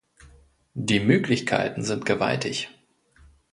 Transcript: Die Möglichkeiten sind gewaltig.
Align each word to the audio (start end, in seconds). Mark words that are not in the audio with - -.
Die 0.73 0.99
Möglichkeiten 0.99 1.83
sind 1.83 2.07
gewaltig. 2.07 2.69